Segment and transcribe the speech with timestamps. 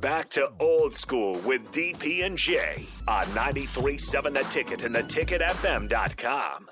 [0.00, 6.68] Back to old school with DP and J on 93.7 The Ticket and theticketfm.com.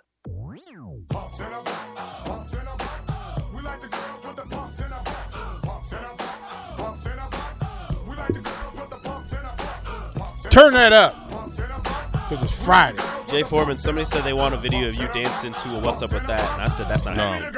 [10.50, 11.78] Turn that up pumps in a
[12.12, 12.98] because it's Friday.
[13.30, 16.12] Jay Foreman, somebody said they want a video of you dancing to a What's Up
[16.12, 17.52] With That, and I said that's not The happening.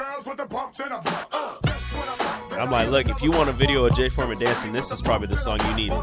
[2.59, 5.01] I'm I'm like, look, if you want a video of Jay Foreman dancing, this is
[5.01, 5.99] probably the song you needed.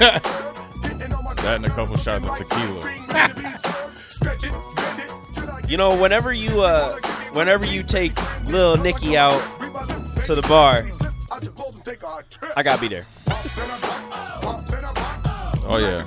[1.40, 2.82] That and a couple shots of tequila.
[4.08, 5.00] Stretch it, bend
[5.64, 6.96] it, you know, whenever you uh,
[7.32, 8.12] whenever you take
[8.46, 9.40] Lil Nicky out
[10.26, 10.84] to the bar,
[11.32, 12.52] out your clothes and take a trip.
[12.58, 13.04] I gotta be there.
[13.24, 13.74] Pumps in a
[14.42, 14.92] pumps in a
[15.66, 16.04] Oh yeah.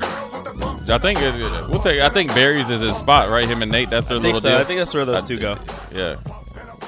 [0.93, 1.33] I think it,
[1.69, 2.01] we'll take.
[2.01, 3.45] I think Barry's is his spot, right?
[3.47, 3.89] Him and Nate.
[3.89, 4.49] That's their I think little so.
[4.49, 4.57] deal.
[4.59, 5.57] I think that's where those two go.
[5.91, 6.17] yeah.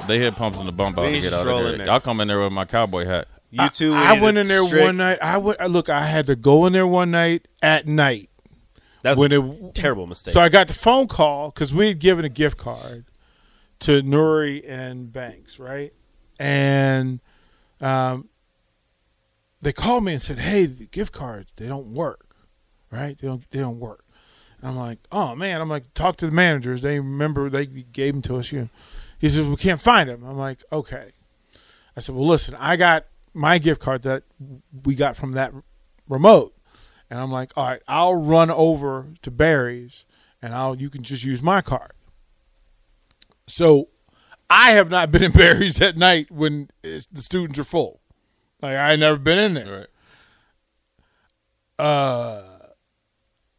[0.07, 1.77] They hit pumps in the bump out We to get out of there.
[1.77, 1.87] there.
[1.87, 3.27] Y'all come in there with my cowboy hat.
[3.51, 3.93] You two.
[3.93, 5.19] I, need went in there strict- one night.
[5.21, 5.59] I went.
[5.69, 8.29] Look, I had to go in there one night at night.
[9.03, 10.33] That was when a it- terrible mistake.
[10.33, 13.05] So I got the phone call because we had given a gift card
[13.79, 15.93] to Nuri and Banks, right?
[16.39, 17.21] And
[17.81, 18.29] um,
[19.61, 22.35] they called me and said, "Hey, the gift cards they don't work,
[22.91, 23.17] right?
[23.17, 24.03] They don't they don't work."
[24.59, 26.81] And I'm like, "Oh man!" I'm like, "Talk to the managers.
[26.81, 28.69] They remember they gave them to us." You know,
[29.19, 30.23] he says, "We can't find him.
[30.23, 31.11] I'm like, "Okay."
[31.95, 34.23] I said, "Well, listen, I got my gift card that
[34.83, 35.53] we got from that
[36.07, 36.55] remote."
[37.09, 40.05] And I'm like, all right, I'll run over to Barry's
[40.41, 41.91] and I'll you can just use my card.
[43.47, 43.89] So
[44.49, 48.01] I have not been in Barry's at night when it's, the students are full.
[48.61, 49.87] Like I never been in there.
[51.79, 51.85] Right.
[51.85, 52.43] Uh,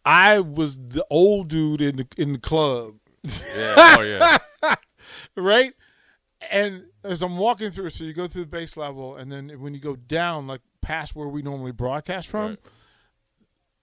[0.04, 3.74] I was the old dude in the in the club, Yeah.
[3.76, 4.74] Oh yeah.
[5.36, 5.72] right?
[6.50, 9.74] And as I'm walking through, so you go through the base level, and then when
[9.74, 12.58] you go down, like past where we normally broadcast from, Right.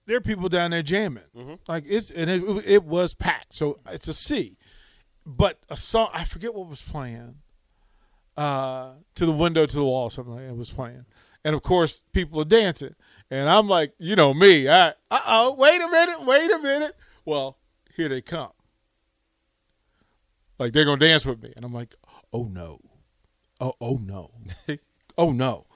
[0.06, 1.24] there are people down there jamming.
[1.36, 1.54] Mm-hmm.
[1.66, 4.56] Like it's and it, it was packed, so it's a C.
[5.26, 7.36] But a song I forget what was playing.
[8.36, 11.04] Uh, to the window, to the wall, something like that was playing,
[11.44, 12.92] and of course people are dancing,
[13.30, 16.96] and I'm like, you know me, I uh oh, wait a minute, wait a minute.
[17.24, 17.58] Well,
[17.96, 18.50] here they come.
[20.58, 21.94] Like they're gonna dance with me, and I'm like,
[22.32, 22.80] oh no,
[23.60, 24.30] oh oh no,
[25.18, 25.66] oh no.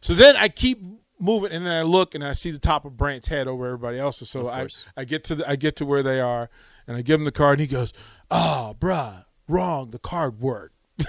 [0.00, 0.82] So then I keep
[1.18, 3.98] moving, and then I look and I see the top of Brant's head over everybody
[3.98, 4.30] else's.
[4.30, 4.68] So I.
[4.96, 6.50] I get to the, I get to where they are,
[6.86, 7.92] and I give him the card, and he goes,
[8.30, 9.90] "Oh, bruh, wrong.
[9.90, 10.74] The card worked."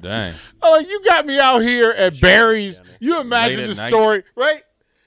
[0.00, 0.34] Dang.
[0.60, 2.80] Oh, you got me out here at Barry's.
[3.00, 3.88] You imagine the night.
[3.88, 4.62] story, right?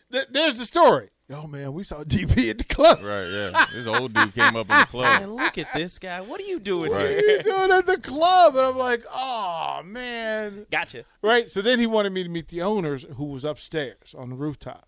[0.10, 1.10] There's the story.
[1.30, 3.00] Oh man, we saw DP at the club.
[3.04, 3.26] Right.
[3.28, 3.66] Yeah.
[3.74, 5.22] This old dude came up in the club.
[5.22, 6.22] Man, look at this guy.
[6.22, 8.56] What are you doing What are you doing at the club?
[8.56, 11.04] And I'm like, oh man, Gotcha.
[11.22, 11.50] right?
[11.50, 14.88] So then he wanted me to meet the owners, who was upstairs on the rooftop.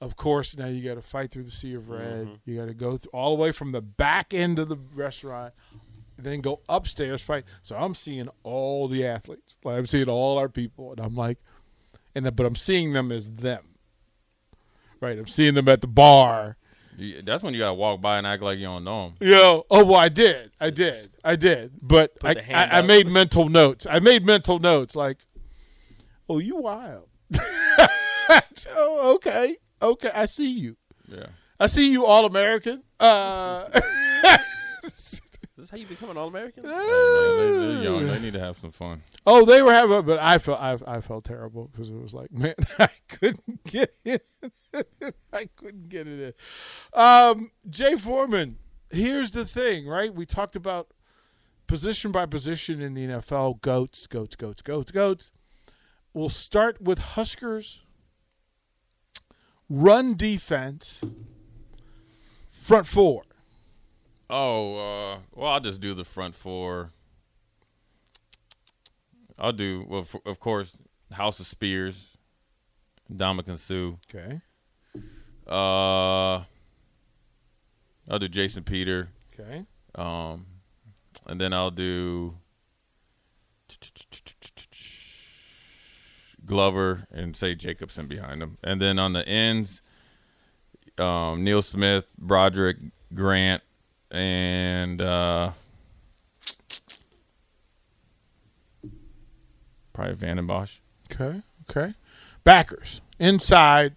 [0.00, 2.26] Of course, now you got to fight through the sea of red.
[2.26, 2.34] Mm-hmm.
[2.50, 5.54] You got to go through, all the way from the back end of the restaurant,
[6.18, 7.44] and then go upstairs fight.
[7.62, 11.38] So I'm seeing all the athletes, like I'm seeing all our people, and I'm like,
[12.14, 13.75] and but I'm seeing them as them.
[15.00, 16.56] Right, I'm seeing them at the bar.
[16.96, 19.28] You- That's when you gotta walk by and act like you don't know them.
[19.28, 22.80] Yo, oh well, I did, I did, I did, but I, the hand I, I
[22.80, 22.86] up.
[22.86, 23.86] made mental notes.
[23.88, 25.18] I made mental notes like,
[26.28, 27.08] oh, you wild.
[28.70, 30.76] oh, okay, okay, I see you.
[31.08, 31.26] Yeah.
[31.60, 32.82] I see you, all American.
[32.98, 33.68] Uh,
[35.66, 36.62] Is this how you become an All American?
[36.62, 38.06] Hey, they, they're young.
[38.06, 39.02] They need to have some fun.
[39.26, 42.30] oh, they were having, but I felt I, I felt terrible because it was like,
[42.30, 44.24] man, I couldn't get it.
[45.32, 46.20] I couldn't get it
[46.94, 47.00] in.
[47.00, 48.58] Um, Jay Foreman.
[48.90, 50.14] Here's the thing, right?
[50.14, 50.92] We talked about
[51.66, 53.60] position by position in the NFL.
[53.60, 55.32] Goats, goats, goats, goats, goats.
[56.14, 57.80] We'll start with Huskers.
[59.68, 61.02] Run defense.
[62.48, 63.24] Front four.
[64.28, 66.90] Oh, uh, well, I'll just do the front four.
[69.38, 70.78] I'll do, well, f- of course,
[71.12, 72.16] House of Spears,
[73.12, 73.96] Ndamukong Suh.
[74.14, 74.40] Okay.
[75.46, 76.42] Uh,
[78.08, 79.10] I'll do Jason Peter.
[79.38, 79.64] Okay.
[79.94, 80.46] Um,
[81.26, 82.34] and then I'll do
[86.44, 88.58] Glover and say Jacobson behind him.
[88.62, 89.82] And then on the ends,
[90.98, 92.76] um, Neil Smith, Broderick,
[93.14, 93.62] Grant,
[94.10, 95.50] and uh,
[99.92, 100.74] probably Vanden Bosch.
[101.12, 101.42] Okay.
[101.70, 101.94] Okay.
[102.44, 103.00] Backers.
[103.18, 103.96] Inside.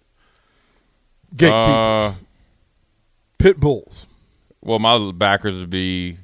[1.36, 1.64] Gatekeepers.
[1.64, 2.14] Uh,
[3.38, 4.06] Pit bulls.
[4.60, 6.18] well, my backers would be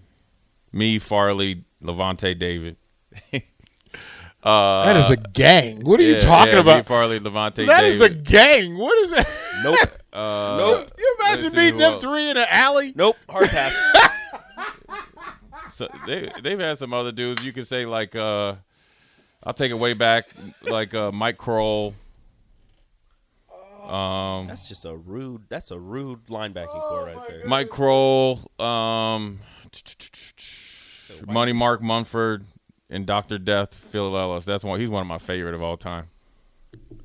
[0.73, 2.77] me, Farley, Lavonte, David.
[4.43, 5.81] Uh, That is a gang.
[5.81, 6.77] What are you talking yeah, about?
[6.77, 8.79] Beef Farley, Lavonte That is a gang.
[8.79, 9.29] What is that?
[9.65, 9.77] Nope.
[10.17, 10.93] Uh, Nope.
[10.99, 12.93] you imagine let's meeting them three in an alley?
[12.97, 13.17] Nope.
[13.29, 13.77] Hard pass.
[15.73, 17.45] So they they've had some other dudes.
[17.45, 18.55] You could say like uh,
[19.45, 20.29] I'll take it way back,
[20.63, 21.93] like uh, Mike Croel.
[23.87, 25.43] Um, that's just a rude.
[25.51, 27.47] That's a rude linebacking core right there.
[27.47, 29.41] Mike Croel, um,
[31.27, 32.47] Money Marc Munford,
[32.89, 34.47] and Doctor Death, Phil Ellis.
[34.47, 34.81] That's one.
[34.81, 36.09] He's one of my favorite of all time.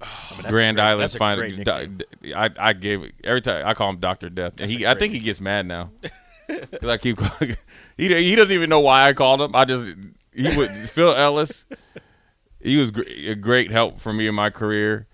[0.02, 1.38] I mean, Grand great- Island that's a final.
[1.44, 2.00] great nickname.
[2.36, 4.54] I I gave it every time I call him Doctor Death.
[4.58, 5.92] That's he I think he gets mad now
[6.48, 7.58] because I keep calling.
[7.98, 9.56] He he doesn't even know why I called him.
[9.56, 9.96] I just
[10.34, 11.66] he would Phil Ellis.
[12.60, 15.08] He was gr- a great help for me in my career.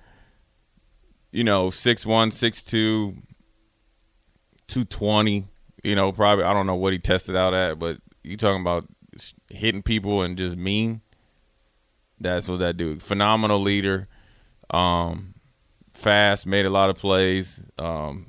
[1.31, 3.17] You know, six one, six two,
[4.67, 5.47] two twenty.
[5.83, 8.85] You know, probably I don't know what he tested out at, but you talking about
[9.49, 11.01] hitting people and just mean.
[12.19, 13.03] That's what that dude.
[13.03, 14.07] Phenomenal leader
[14.71, 15.33] um,
[15.93, 17.59] fast, made a lot of plays.
[17.77, 18.27] Um,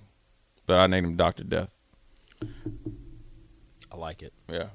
[0.67, 1.71] but I named him Doctor Death.
[3.91, 4.33] I like it.
[4.49, 4.69] Yeah.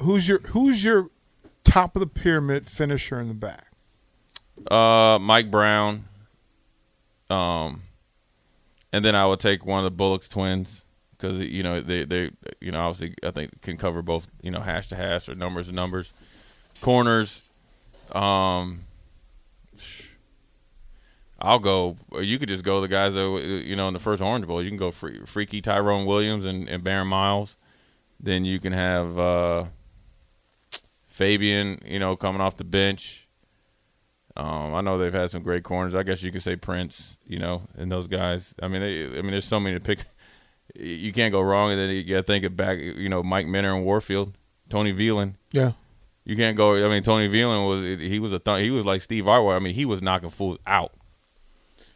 [0.00, 1.10] Who's your Who's your
[1.64, 3.66] top of the pyramid finisher in the back?
[4.70, 6.04] Uh, Mike Brown.
[7.30, 7.82] Um,
[8.92, 10.82] and then I would take one of the Bullocks twins
[11.12, 14.60] because you know they they you know obviously I think can cover both you know
[14.60, 16.12] hash to hash or numbers to numbers,
[16.80, 17.42] corners.
[18.12, 18.84] Um,
[21.40, 21.96] I'll go.
[22.10, 24.62] or You could just go the guys that you know in the first Orange Bowl.
[24.62, 27.56] You can go free, freaky Tyrone Williams and, and Barron Miles.
[28.20, 29.64] Then you can have uh,
[31.06, 33.28] Fabian, you know, coming off the bench.
[34.36, 35.94] Um, I know they've had some great corners.
[35.94, 38.54] I guess you could say Prince, you know, and those guys.
[38.62, 40.00] I mean, they, I mean, there's so many to pick.
[40.74, 41.72] You can't go wrong.
[41.72, 44.34] And then you got to think of back, you know, Mike Minter and Warfield,
[44.68, 45.34] Tony Veland.
[45.50, 45.72] Yeah.
[46.24, 46.84] You can't go.
[46.84, 49.56] I mean, Tony Veland was he was a th- he was like Steve Arwell.
[49.56, 50.92] I mean, he was knocking fools out.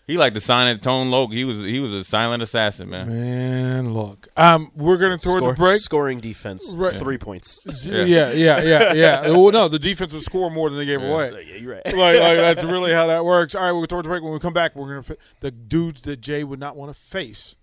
[0.07, 1.33] He like the silent Tone Loke.
[1.33, 3.09] He was he was a silent assassin, man.
[3.09, 4.29] Man, look.
[4.37, 5.81] Um, we're gonna throw Score- the break.
[5.81, 6.75] Scoring defense.
[6.77, 6.93] Right.
[6.93, 7.61] Three points.
[7.85, 8.05] Yeah.
[8.05, 9.21] Yeah, yeah, yeah, yeah.
[9.31, 11.09] well, no, the defense would score more than they gave Yeah.
[11.13, 11.47] away.
[11.49, 11.87] Yeah, you're right.
[11.87, 13.55] like, like that's really how that works.
[13.55, 14.23] All right, we'll throw the break.
[14.23, 17.01] When we come back, we're gonna fi- the dudes that Jay would not want to
[17.01, 17.55] face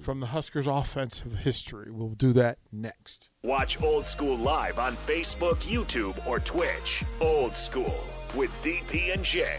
[0.00, 1.90] from the Huskers' offensive history.
[1.90, 3.28] We'll do that next.
[3.42, 7.02] Watch Old School live on Facebook, YouTube, or Twitch.
[7.20, 7.94] Old School
[8.34, 9.58] with DP and J